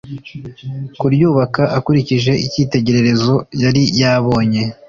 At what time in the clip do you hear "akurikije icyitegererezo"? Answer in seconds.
1.77-3.33